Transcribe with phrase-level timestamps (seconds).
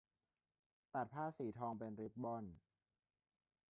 [0.93, 2.43] ตัดผ้าสีทองเป็นริบบอน